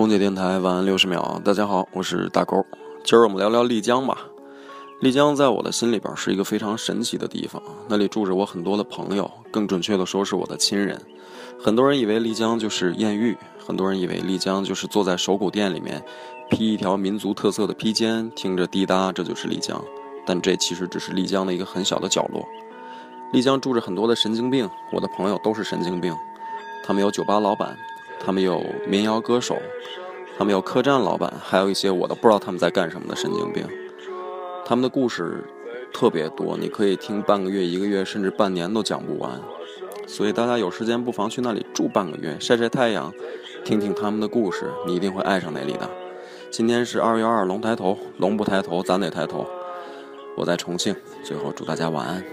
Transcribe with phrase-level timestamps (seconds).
[0.00, 2.64] 空姐电台晚安六十秒，大家好，我是大勾。
[3.04, 4.16] 今儿我们聊聊丽江吧。
[5.02, 10.98] 丽江在我的心里边是一个非常神奇的地方，那里住着我很多的朋友，更准确的说是我的亲人。
[11.62, 16.02] 很多人以为丽江就是艳遇，很多人以为丽江就是坐在手鼓店里面
[16.48, 19.78] 披一条民族特色的披肩，听着滴答，这就是丽江。
[20.24, 22.42] 但这其实只是丽江的一个很小的角落。
[23.34, 26.16] 丽江住着很多的神经病，我的朋友都是神经病，
[26.82, 27.76] 他们有酒吧老板。
[28.20, 29.56] 他们有民谣歌手，
[30.36, 33.66] 他们有客栈老板，还有一些我都不知道他们在干什么的神经病。
[34.64, 35.42] 他们的故事
[35.92, 39.32] 特别多，你可以听半个月、一个月，甚至半年都讲不完。
[40.06, 43.12] 所以大家有时间不妨去那里住半个月，晒晒太阳，
[43.64, 45.88] 听听他们的故事，你一定会爱上那里的。
[46.50, 49.46] 今天是二月二，龙抬头，龙不抬头，咱得抬头。
[50.36, 52.24] 我在重庆，最后祝大家晚安。